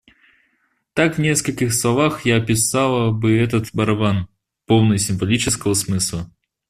Так 0.95 1.13
в 1.13 1.21
нескольких 1.21 1.75
словах 1.75 2.25
я 2.25 2.37
описала 2.37 3.11
бы 3.11 3.37
этот 3.37 3.67
барабан, 3.71 4.27
полный 4.65 4.97
символического 4.97 5.75
смысла. 5.75 6.27